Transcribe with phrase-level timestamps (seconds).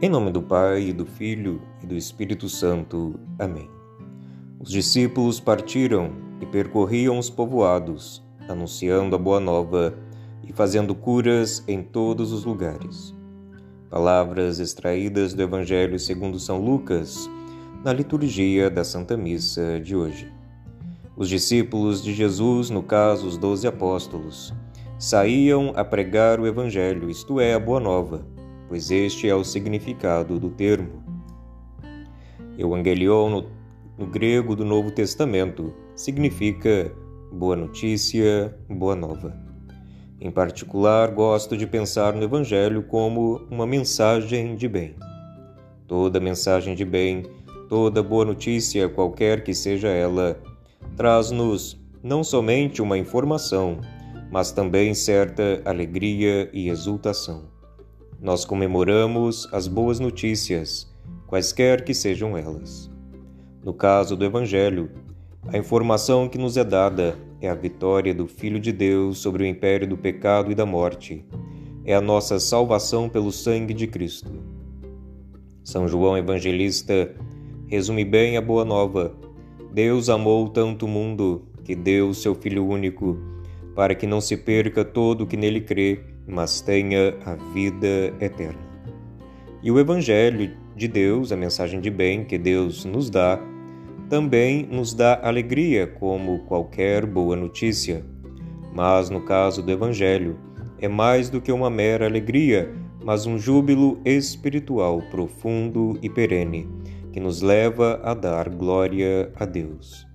[0.00, 3.18] Em nome do Pai, e do Filho e do Espírito Santo.
[3.36, 3.68] Amém.
[4.60, 9.98] Os discípulos partiram e percorriam os povoados, anunciando a boa nova
[10.46, 13.12] e fazendo curas em todos os lugares.
[13.90, 17.28] Palavras extraídas do Evangelho segundo São Lucas,
[17.84, 20.32] na liturgia da Santa Missa de hoje.
[21.16, 24.54] Os discípulos de Jesus, no caso os doze apóstolos,
[24.96, 28.37] saíam a pregar o Evangelho, isto é, a Boa Nova,
[28.68, 31.02] pois este é o significado do termo.
[32.58, 33.50] Evangelion, no,
[33.96, 36.92] no grego do Novo Testamento, significa
[37.32, 39.34] boa notícia, boa nova.
[40.20, 44.96] Em particular, gosto de pensar no Evangelho como uma mensagem de bem.
[45.86, 47.22] Toda mensagem de bem,
[47.68, 50.40] toda boa notícia, qualquer que seja ela,
[50.96, 53.80] traz-nos não somente uma informação,
[54.30, 57.57] mas também certa alegria e exultação.
[58.20, 60.92] Nós comemoramos as boas notícias,
[61.28, 62.90] quaisquer que sejam elas.
[63.64, 64.90] No caso do Evangelho,
[65.46, 69.46] a informação que nos é dada é a vitória do Filho de Deus sobre o
[69.46, 71.24] império do pecado e da morte.
[71.84, 74.32] É a nossa salvação pelo sangue de Cristo.
[75.62, 77.14] São João Evangelista
[77.68, 79.14] resume bem a boa nova.
[79.72, 83.16] Deus amou tanto o mundo que deu seu Filho único
[83.76, 88.68] para que não se perca todo o que nele crê, mas tenha a vida eterna.
[89.62, 93.40] E o Evangelho de Deus, a mensagem de bem que Deus nos dá,
[94.08, 98.04] também nos dá alegria, como qualquer boa notícia.
[98.72, 100.38] Mas no caso do Evangelho,
[100.78, 106.68] é mais do que uma mera alegria, mas um júbilo espiritual profundo e perene,
[107.12, 110.06] que nos leva a dar glória a Deus.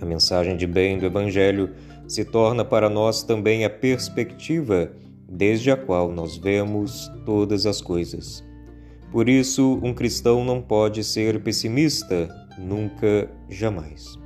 [0.00, 1.70] A mensagem de bem do Evangelho
[2.06, 4.92] se torna para nós também a perspectiva
[5.28, 8.44] desde a qual nós vemos todas as coisas.
[9.10, 14.18] Por isso, um cristão não pode ser pessimista, nunca, jamais.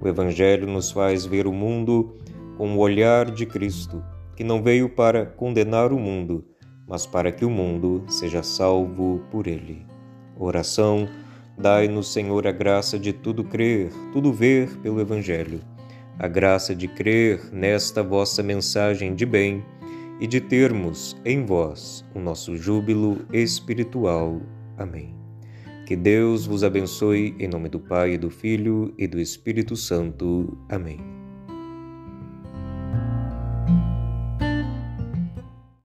[0.00, 2.16] O Evangelho nos faz ver o mundo
[2.56, 4.02] com o olhar de Cristo,
[4.34, 6.44] que não veio para condenar o mundo,
[6.88, 9.86] mas para que o mundo seja salvo por ele.
[10.36, 11.08] Oração:
[11.56, 15.60] Dai-nos, Senhor, a graça de tudo crer, tudo ver pelo Evangelho
[16.18, 19.64] a graça de crer nesta vossa mensagem de bem
[20.20, 24.40] e de termos em vós o nosso júbilo espiritual.
[24.78, 25.14] Amém.
[25.86, 30.56] Que Deus vos abençoe em nome do Pai, do Filho e do Espírito Santo.
[30.68, 31.11] Amém.